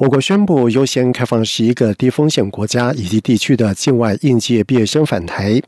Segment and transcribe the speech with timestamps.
[0.00, 5.60] 我国宣布优先开放十一个低风险国家以及地区的境外应届毕业生返台。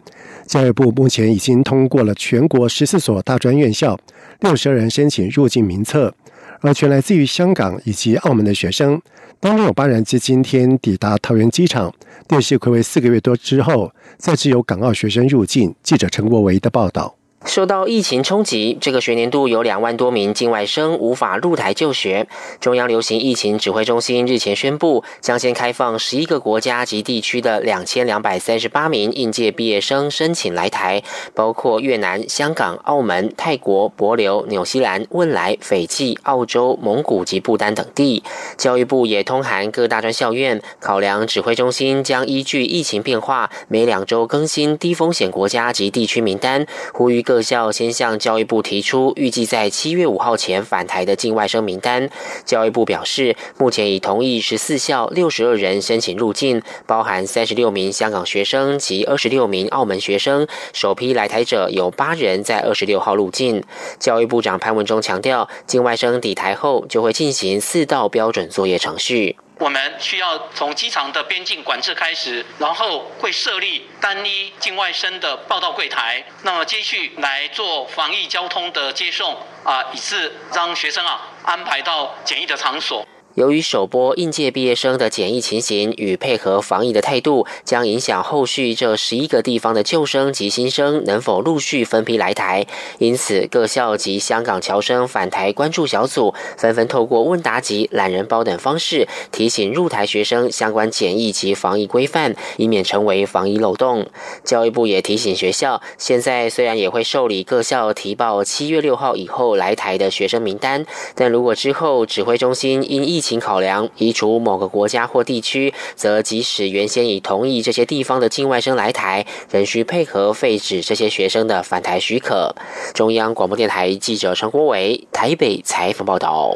[0.47, 3.95] 教育部目前已经通过了全国十四所大专院校
[4.41, 6.15] 六十人申请入境名册，
[6.63, 8.99] 而全来自于香港以及澳门的学生，
[9.39, 11.93] 当中有八人自今天抵达桃园机场。
[12.27, 15.75] 电视暌违四个月多之后，再次有港澳学生入境。
[15.83, 17.15] 记者陈国维的报道。
[17.45, 22.27] 受到疫情冲击，这个学年度有两万多名境外生无法入台就学。
[22.61, 31.03] 中央流行疫情指挥中心日前宣布，将先开放十一个国家及地区的两千两百三十八名应届毕业生申请来台，
[31.35, 38.23] 包括越南、香港、澳门、泰国、帛琉、纽西兰、汶莱、斐济、澳洲、蒙古及不丹等地。
[38.57, 47.32] 教育部也通函各大专校院，考量指挥中心将依据疫情变化，每两周更新低风险国家及地区名单，呼吁各。
[47.33, 52.11] 各校先向教育部提出预计在七月五号前返台的境外生名单。
[52.45, 60.47] 教育部表示，目前已同意十四校六十二人申请入境，包含三十六名香港学生及二十六名澳门学生。
[60.75, 63.65] 首批来台者有八人在二十六号入境。
[63.99, 69.37] 教育部长潘文忠强调，境外生抵台后就会进行四道标准作业程序。
[69.63, 83.07] 我们需要从机场的边境管制开始，然后会设立单一境外生的报到柜台，那么接续来做防疫交通的接送啊，以致让学生啊安排到检疫的场所。
[83.35, 92.67] 由于首波应届毕业生的检疫情形与配合防疫的态度，将影响后续这十一个地方的旧生及新生能否陆续分批来台。
[92.99, 104.07] 因此，各校及香港侨生返台关注小组纷纷透过问答及懒人包等方式，提醒入台学生相关检疫及防疫规范，以免成为防疫漏洞。
[104.45, 122.55] 教育部也提醒学校，现在虽然也会受理各校提报七月六号以后来台的学生名单，但如果之后指挥中心因疫情考量移除某个国家或地区，则即使原先已同意这些地方的境外生来台，仍需配合废止这些学生的返台许可。
[122.93, 126.53] 中央广播电台记者陈国伟台北采访报道。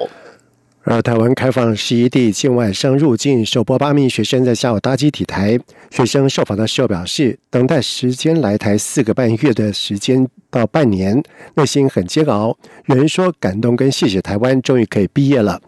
[0.89, 5.59] 而台湾开放十一地境外生入境，首波八名学生在下午搭机抵台。
[5.91, 11.21] 学生受访的时候表示，等待时间来台四个半月的时间到半年，
[11.55, 12.57] 内心很煎熬。
[12.87, 15.61] 有人说感动跟谢谢台湾，终于可以毕业了。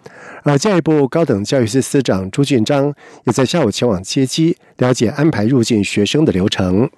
[0.44, 6.88] 而教育部高等教育司司长朱俊章也在下午前往接机，了解安排入境学生的流程。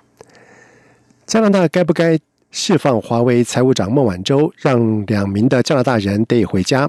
[1.25, 2.19] 加拿大该不该
[2.51, 6.87] 释放华为财务长孟晚舟，让两名的加拿大人得以回家？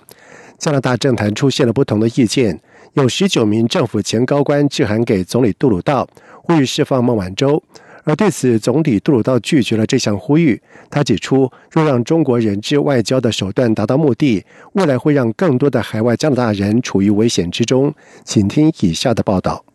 [0.61, 2.61] 加拿大政坛出现了不同的意见，
[2.93, 6.07] 有十九名政府前高官致函给总理杜鲁道，
[6.43, 7.61] 呼吁释放孟晚舟。
[8.03, 10.61] 而对此，总理杜鲁道拒绝了这项呼吁。
[10.91, 17.91] 他指出，若让中国人质外交的手段达到目的，未来会让更多的海外加拿大人处于危险之中。
[18.23, 19.65] 请听以下的报道。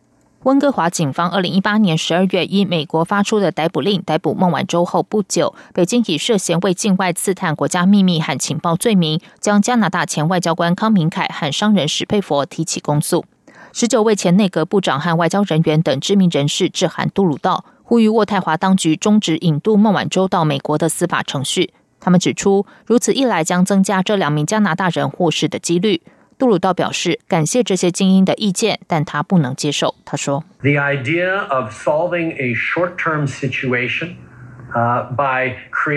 [0.47, 13.25] 温哥华警方二零一八年十二月以美国发出的逮捕令逮捕孟晚舟后不久，北京以涉嫌为境外刺探国家秘密和情报罪名，将加拿大前外交官康明凯和商人史佩佛提起公诉。
[13.73, 21.73] 十九位前内阁部长和外交人员等知名人士致函杜鲁道，呼吁渥太华当局终止引渡孟晚舟到美国的司法程序。
[21.99, 26.03] 他们指出，如此一来将增加这两名加拿大人获释的几率。
[26.39, 29.95] 杜鲁道表示感谢这些精英的意见，但他不能接受。
[30.05, 34.17] 他说：“The idea of solving a short-term situation.”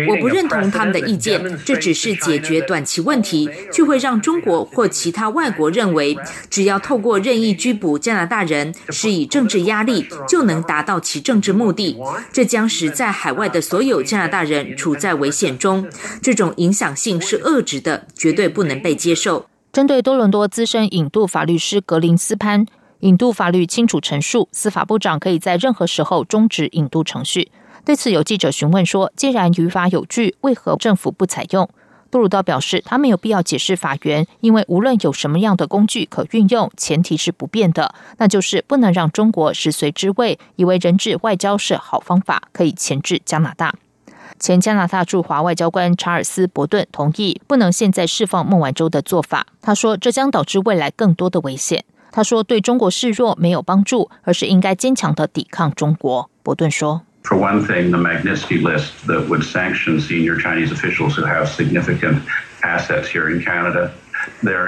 [0.07, 6.17] 我不认同他们的意见，这只是解决短期问题，却会让中国或其他外国认为，
[6.49, 11.97] 只要透过任意拘捕加拿大人，施以政治压力，就能达到其政治目的。
[12.31, 15.85] 这将使在海外的所有加拿大人处在危险中。
[16.21, 19.47] 这种影响性是遏制的，绝对不能被接受。
[19.71, 22.65] 针对多伦多资深引渡法律师格林斯潘，
[23.01, 27.51] 引渡法律清楚陈述，司法部长可以在任何时候终止引渡程序。
[27.85, 31.69] 对此，有记者询问说：“既然语法有据，为何政府不采用？”
[32.09, 43.75] 杜鲁道表示，他没有必要解释法源，因为无论有什么样的工具可运用，前提是不变的，那就是不能让中国食髓知味，以为人质外交是好方法，可以钳制加拿大。
[44.37, 49.47] 前加拿大驻华外交官查尔斯·伯顿同意不能现在释放孟晚舟的做法。
[49.61, 51.83] 他说，这将导致未来更多的危险。
[52.11, 56.29] 他说，对中国示弱没有帮助，而是应该坚强的抵抗中国。
[56.43, 57.01] 伯顿说。
[57.23, 62.21] For one thing, the Magnitsky list that would sanction senior Chinese officials who have significant
[62.61, 63.91] assets here in Canada.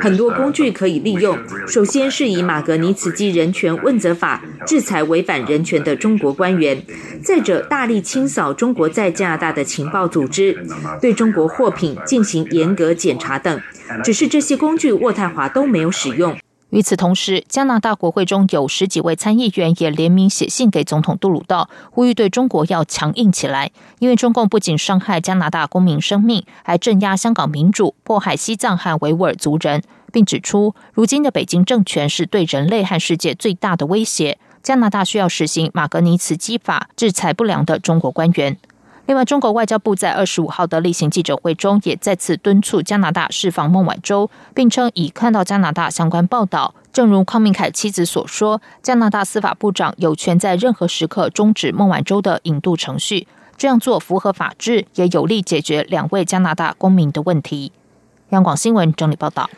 [0.01, 1.37] 很多工具可以利用。
[1.67, 6.77] 首先是以马格尼茨基人权问责法制裁违反人权的中国官员；
[7.23, 10.57] 再者，大力清扫中国在加拿大的情报组织，
[11.01, 13.61] 对中国货品进行严格检查等。
[14.03, 16.37] 只是这些工具，渥太华都没有使用。
[16.71, 23.71] 与此同时，加拿大国会中有十几位参议员也联名写信给总统杜鲁道，呼吁对中国要强硬起来。
[23.99, 29.83] 因为中共不仅伤害加拿大公民生命，还镇压香港民主，迫害西藏和维吾尔族人，
[30.13, 34.37] 并指出，如今的北京政权是对人类和世界最大的威胁。
[34.63, 38.57] 加拿大需要实行马格尼茨基法，制裁不良的中国官员。
[39.07, 46.73] 另外，中国外交部在二十五号的例行记者会中，也再次敦促加拿大释放孟晚舟，并称已看到加拿大相关报道。
[46.93, 53.27] 正如康明凯妻子所说，加拿大司法部长有权在任何时刻终止孟晚舟的引渡程序，
[53.57, 57.71] 这样做符合法治，也有利解决两位加拿大公民的问题。
[58.29, 59.49] 央广新闻整理报道。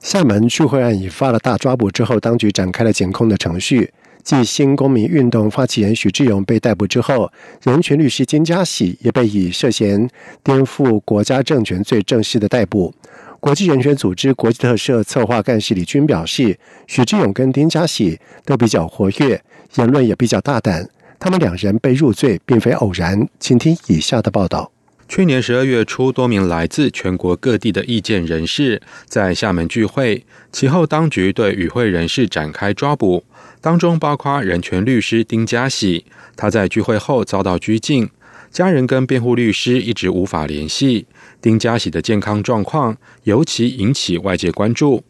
[0.00, 3.92] 厦门聚会案引发了大抓捕之后，当局展开了检控的程序。
[4.24, 7.30] 继新公民运动发起人许志勇被逮捕之后，
[7.62, 10.08] 人权律师金家喜也被以涉嫌
[10.42, 12.94] 颠覆国家政权罪正式的逮捕。
[13.38, 19.42] 国际人权组织国际特赦策划干事李军表示，许志勇跟丁家喜都比较活跃，
[19.74, 20.88] 言论也比较大胆。
[21.18, 23.28] 他们两人被入罪并非偶然。
[23.38, 24.72] 请听以下的报道：
[25.06, 33.24] 去年十二月初，多名来自全国各地的意见人士在厦门聚会，其后当局对与会人士展开抓捕。
[33.64, 36.04] 当中包括人权律师丁家喜，
[36.36, 38.10] 他在聚会后遭到拘禁，
[38.50, 41.06] 家人跟辩护律师一直无法联系。
[41.40, 45.02] 丁家喜的健康状况尤其引起外界关注。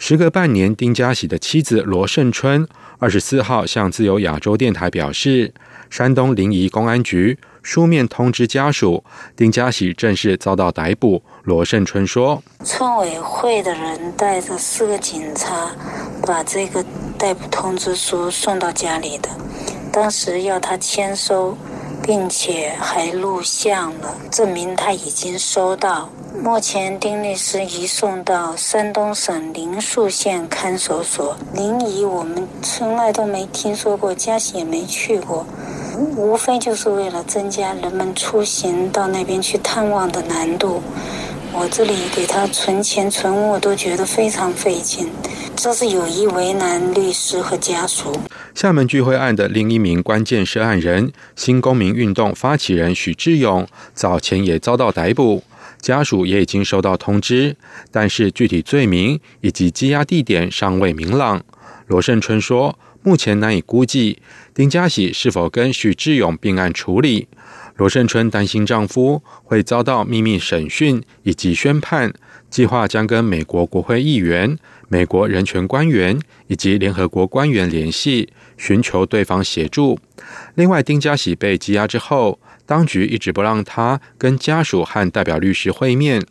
[0.00, 2.66] 时隔半年，丁家喜的妻子罗胜春
[2.98, 5.54] 二十四号向自由亚洲电台表示，
[5.88, 9.04] 山东临沂公安局书面通知家属，
[9.36, 11.22] 丁家喜正式遭到逮捕。
[11.44, 15.70] 罗胜春说：“村委会的人带着四个警察，
[16.26, 16.84] 把这个
[17.20, 19.28] 逮捕通知书送到家里的。
[19.92, 21.54] 当时要他签收，
[22.02, 26.08] 并且还录像了，证明他已经收到。
[26.42, 31.36] 目前丁律师移送到山东省临沭县看守所。
[31.52, 35.44] 临沂我们从来都没听说过，嘉兴也没去过，
[36.16, 40.80] 无非就是为了增加人们出行到那边去探望的难度。”
[41.52, 45.08] 我这里给他存钱存物都觉得非常费劲，
[45.56, 48.16] 这是有意为难律师和家属。
[48.54, 55.42] 厦门聚会案的另一名关键涉案人新公民运动发起人许志勇，早前也遭到逮捕，
[55.80, 57.56] 家属也已经收到通知，
[57.90, 61.42] 但是具体罪名以及羁押地点尚未明朗。
[61.88, 64.18] 罗胜春说，目前难以估计
[64.54, 67.26] 丁家喜是否跟许志勇并案处理。
[67.80, 72.12] 罗胜春担心丈夫会遭到秘密审讯以及宣判，
[72.50, 78.28] 计划将跟美国国会议员、美国人权官员以及联合国官员联系，
[78.58, 79.98] 寻求对方协助。
[80.56, 86.22] 另外，丁家喜被羁押之后，当局一直不让他跟家属和代表律师会面。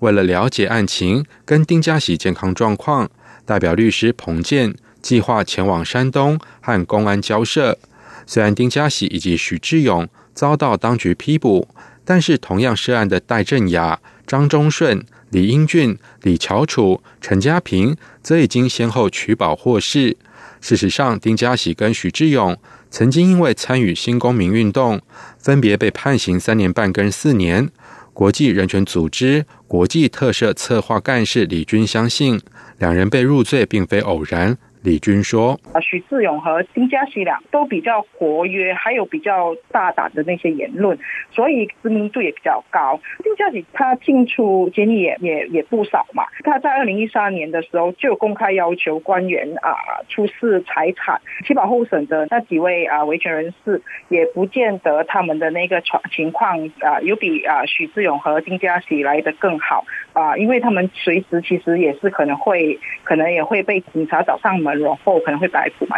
[0.00, 3.08] 为了了解案情跟丁家喜健康状况，
[3.44, 7.78] 代表律师彭健计划前往山东和公安交涉。
[8.26, 10.08] 虽然丁家喜以及许志勇。
[10.36, 11.66] 遭到当局批捕，
[12.04, 20.16] 但是同样涉案的戴振雅、张忠顺、李英俊、李乔楚、陈家平则已经先后取保获释。
[20.60, 22.56] 事实上，丁家喜跟许志勇
[22.90, 25.00] 曾经因为参与新公民运动，
[25.38, 27.70] 分别被判刑三年半跟四年。
[28.12, 32.40] 国际人权组织国际特赦策划干事李军相信，
[32.78, 34.56] 两人被入罪并非偶然。
[34.86, 40.96] 李军说：“啊，许志勇和丁家喜两都比较活跃，还有比较大胆的那些言论，
[41.32, 43.00] 所以知名度也比较高。
[43.24, 46.22] 丁家喜他进出监狱也也也不少嘛。
[46.44, 49.74] 他在二零一三年的时候就公开要求官员啊
[50.08, 51.20] 出示财产。
[51.44, 65.96] 七保候审的那几位啊维权人士也不见得他们的那个情情况啊有比啊许志勇和丁家喜来的更好啊，因为他们随时其实也是可能会可能也会被警察找上门。”然后可能会逮捕嘛。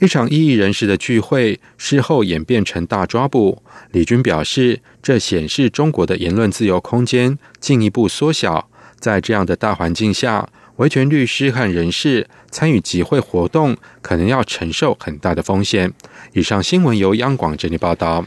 [0.00, 3.62] 一场异议人士的聚会事后演变成大抓捕。
[3.90, 8.68] 李军表示，这显示中国的言论自由空间进一步缩小。
[8.98, 15.92] 在这样的大环境下，维权律师和人士参与集会活动，可能要承受很大的风险。
[16.32, 18.24] 以上新闻由央广整理报道。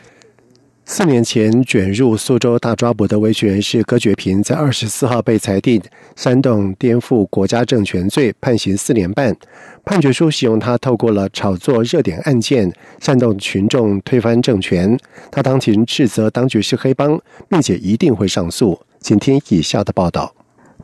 [0.87, 5.81] 四年前卷入苏州大抓捕的维权人士戈觉平，在二十四号被裁定
[6.15, 9.35] 煽动颠覆国家政权罪，判刑四年半。
[9.83, 14.95] 判决书形容他透过了炒作热点案件，煽动群众推翻政权。
[15.31, 18.79] 他当庭斥责当局是黑帮，并且一定会上诉。
[18.99, 20.35] 请听以下的报道。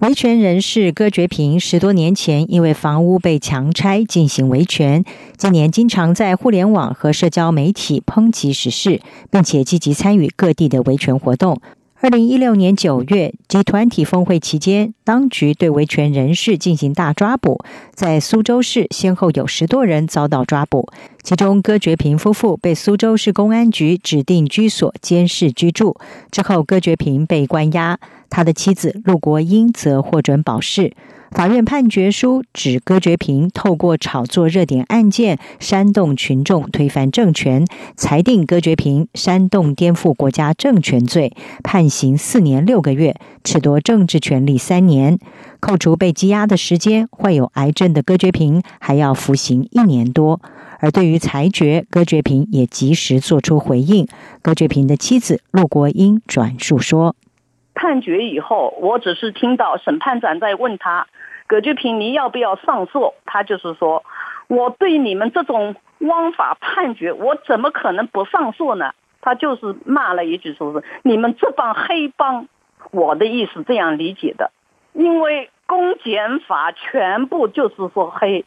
[0.02, 5.06] 维权人士戈觉平十多年前因为房屋被强拆进行维权，
[5.38, 11.62] 今年经常在互联网和社交媒体抨击时事，并且积极参与各地的维权活动。
[12.00, 20.90] 二零一六年九月，集团体峰会期间，当局对维权人士进行大抓捕，在苏州市先后有十多人遭到抓捕，
[21.22, 25.96] 其中戈觉平夫妇被苏州市公安局指定居所监视居住。
[26.32, 28.00] 之后，戈觉平被关押，
[28.32, 30.94] 他的妻子陆国英则获准保释。
[31.32, 41.34] 法院判决书指戈觉平透过炒作热点案件，煽动群众推翻政权，裁定戈觉平煽动颠覆国家政权罪，
[41.64, 45.20] 判刑四年六个月，褫夺政治权利三年，
[45.62, 50.42] 扣除被羁押的时间，患有癌症的戈觉平还要服刑一年多。
[50.80, 54.06] 而对于裁决，戈觉平也及时做出回应。
[54.42, 57.16] 戈觉平的妻子陆国英转述说
[57.74, 61.08] ：“判决以后，我只是听到审判长在问他。”
[61.48, 63.14] 葛觉平，你要不要上诉？
[63.26, 64.04] 他就是说，
[64.48, 68.94] 我对你们这种枉法判决，我怎么可能不上诉呢？
[69.22, 72.48] 他就是骂了一句，说是你们这帮黑帮。
[72.90, 74.52] 我的意思这样理解的，
[74.94, 78.44] 因为公检法全部就是说黑。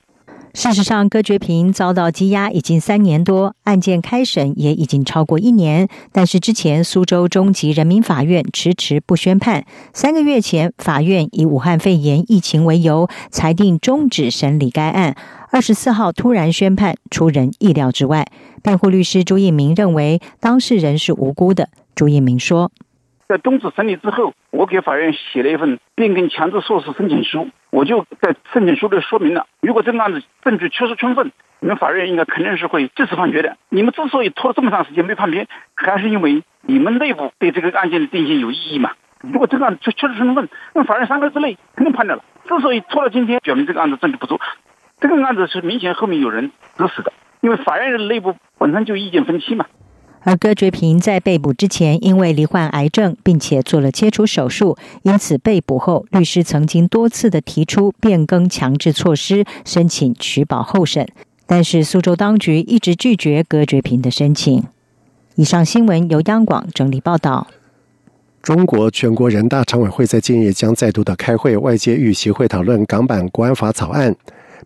[0.54, 5.88] 事实上，戈觉平遭到羁押已经三年多，案件开审也已经超过一年。
[6.12, 15.16] 但是之前苏州中级人民法院迟迟不宣判，三个月前法院以武汉肺炎疫情为由裁定终止审理该案。
[15.50, 18.24] 二十四号突然宣判，出人意料之外。
[18.62, 21.68] 辩护律师朱应明认为当事人是无辜的。
[21.96, 22.70] 朱应明说。
[23.28, 27.48] 在终止审理之后，我给法院写了一份变更强制措施申请书。
[27.70, 33.56] 我就在申请书里说明了，如果这个案子证据确实充分，你们法院应该肯定是会支持判决的。
[33.68, 38.92] 你们之所以拖了这么长时间没判别，还是因为你们内部对这个案件的定性有异议嘛？
[39.20, 42.22] 如果这个案子确确实充分，那法院三个月之内肯定判掉了。
[42.46, 44.38] 之所以拖到今天，表明这个案子证据不足。
[45.00, 49.66] 这个案子是明显后面有人指使的，因为法院的内部本身就意见分歧嘛。
[50.24, 61.06] 而戈觉平在被捕之前，因为罹患癌症，并且做了切除手术，因此被捕后，律师曾经多次的提出变更强制措施，申请取保候审，
[61.46, 64.64] 但是苏州当局一直拒绝戈觉平的申请。
[65.34, 67.46] 以上新闻由央广整理报道。
[68.40, 74.16] 中国全国人大常委会在近日将再度的开会，外界预习会讨论港版国安法草案。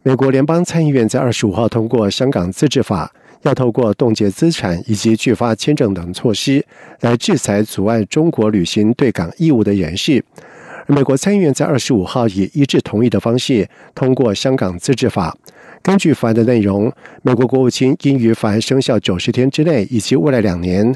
[0.05, 3.13] 美国联邦参议院在二十五号通过香港自治法。
[3.43, 6.65] 要透过冻结资产以及拒发签证等措施
[7.01, 10.25] 来制裁阻碍中国履行对港义务的人士。
[10.87, 15.37] 美国参议院在二十五号以一致同意的方式通过香港自治法。
[15.83, 16.91] 根据法案的内容，
[17.23, 20.95] 美国国务卿应于法案生效九十天之内以及未来两年，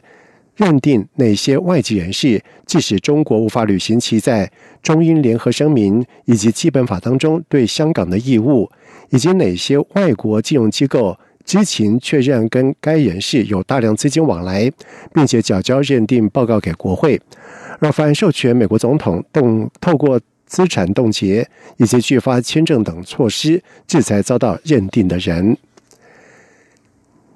[0.56, 4.50] 认定哪些外籍人士，即使中国无法履行其在
[4.82, 8.70] 中英联合声明以及基本法当中对香港的义务，
[9.10, 11.16] 以及哪些外国金融机构。
[11.44, 14.70] 知情确认跟该人士有大量资金往来，
[15.12, 17.20] 并且缴交认定报告给国会，
[17.80, 25.56] 而法案授权美国总统动透过资产冻结以及拒发签证等措施制裁遭到认定的人。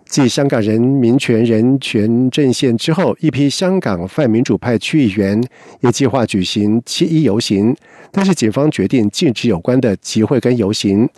[0.08, 5.42] 继香港人民权人权阵线之后，一批香港泛民主派区议员
[5.80, 7.76] 也计划举行七一游行，
[8.12, 11.08] 但是警方决定禁止有关的集会跟游行。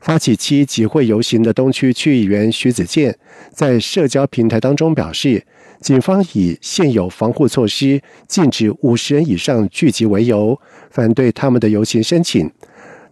[0.00, 3.16] 发起七集会游行的东区区议员徐子健
[3.52, 5.44] 在社交平台当中表示，
[5.80, 10.58] 警方以现有防护措施禁止五十人以上聚集为由，
[10.90, 12.50] 反对他们的游行申请。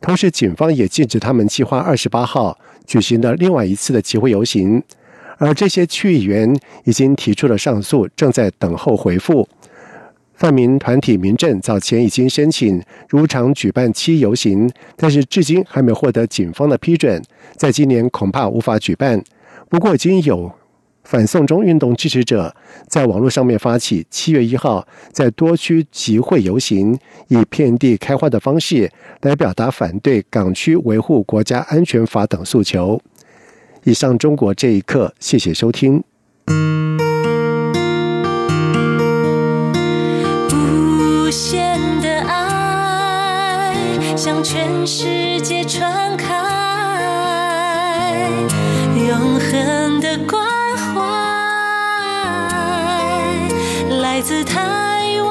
[0.01, 4.83] 同时，警方也禁止他们计划二十八号举行的另外一次的集会游行。
[5.37, 9.47] 而这些区议员已经提出了上诉，正在等候回复。
[10.39, 17.21] 泛民团体民政早前已经申请如常举办七游行，但是至今还没获得警方的批准，
[17.57, 19.21] 在今年恐怕无法举办。
[19.69, 20.53] 不过，已经有
[21.03, 22.55] 反送中运动支持者
[22.87, 28.89] 在网络上面发起七月一号在多区集会游行，以遍地开花的方式
[29.23, 33.01] 来表达反对港区维护国家安全法等诉求。
[33.83, 36.05] 以上，中国这一刻，谢谢收听。
[41.39, 43.73] 限的爱
[44.17, 46.35] 向全世界传开，
[49.09, 50.45] 永恒的关
[50.77, 51.01] 怀，
[54.01, 54.88] 来自他。